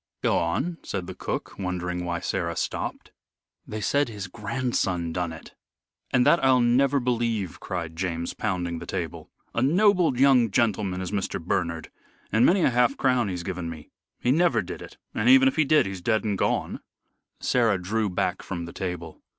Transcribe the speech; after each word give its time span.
"Go 0.23 0.39
on," 0.39 0.79
said 0.81 1.05
the 1.05 1.13
cook, 1.13 1.59
wondering 1.59 2.03
why 2.05 2.19
Sarah 2.21 2.55
stopped. 2.55 3.11
"They 3.67 3.81
said 3.81 4.09
his 4.09 4.25
grandson 4.25 5.13
done 5.13 5.31
it." 5.31 5.53
"And 6.09 6.25
that 6.25 6.43
I'll 6.43 6.59
never 6.59 6.99
believe," 6.99 7.59
cried 7.59 7.95
James, 7.95 8.33
pounding 8.33 8.79
the 8.79 8.87
table. 8.87 9.29
"A 9.53 9.61
noble 9.61 10.17
young 10.19 10.49
gentleman 10.49 11.01
Mr. 11.01 11.39
Bernard, 11.39 11.91
and 12.31 12.43
many 12.43 12.61
a 12.63 12.71
half 12.71 12.97
crown 12.97 13.29
he's 13.29 13.43
given 13.43 13.69
me. 13.69 13.91
He 14.19 14.31
never 14.31 14.63
did 14.63 14.81
it, 14.81 14.97
and 15.13 15.29
even 15.29 15.47
if 15.47 15.55
he 15.55 15.65
did, 15.65 15.85
he's 15.85 16.01
dead 16.01 16.23
and 16.23 16.35
gone." 16.35 16.79
Sarah 17.39 17.79
drew 17.79 18.09
back 18.09 18.41
from 18.41 18.65
the 18.65 18.73
table. 18.73 19.21